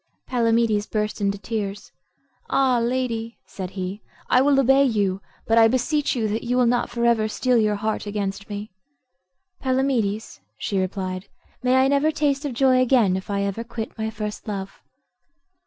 Palamedes 0.27 0.87
burst 0.87 1.21
into 1.21 1.37
tears. 1.37 1.91
"Ah, 2.49 2.79
lady," 2.79 3.37
said 3.45 3.69
he, 3.77 4.01
"I 4.31 4.41
will 4.41 4.59
obey 4.59 4.83
you; 4.83 5.21
but 5.45 5.59
I 5.59 5.67
beseech 5.67 6.15
you 6.15 6.27
that 6.29 6.41
you 6.43 6.57
will 6.57 6.65
not 6.65 6.89
for 6.89 7.05
ever 7.05 7.27
steel 7.27 7.55
your 7.59 7.75
heart 7.75 8.07
against 8.07 8.49
me." 8.49 8.71
"Palamedes," 9.61 10.39
she 10.57 10.79
replied, 10.79 11.27
"may 11.61 11.75
I 11.75 11.87
never 11.87 12.09
taste 12.09 12.45
of 12.45 12.53
joy 12.55 12.81
again 12.81 13.15
if 13.15 13.29
I 13.29 13.43
ever 13.43 13.63
quit 13.63 13.95
my 13.95 14.09
first 14.09 14.47
love." 14.47 14.81